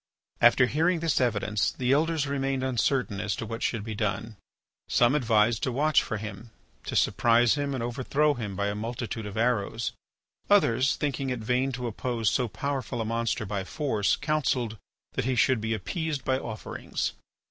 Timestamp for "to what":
3.35-3.61